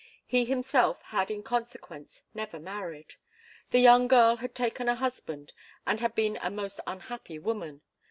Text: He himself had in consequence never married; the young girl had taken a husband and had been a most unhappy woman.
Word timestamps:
He 0.25 0.45
himself 0.45 0.99
had 1.03 1.29
in 1.29 1.43
consequence 1.43 2.23
never 2.33 2.59
married; 2.59 3.17
the 3.69 3.77
young 3.77 4.07
girl 4.07 4.37
had 4.37 4.55
taken 4.55 4.89
a 4.89 4.95
husband 4.95 5.53
and 5.85 5.99
had 5.99 6.15
been 6.15 6.39
a 6.41 6.49
most 6.49 6.79
unhappy 6.87 7.37
woman. 7.37 7.83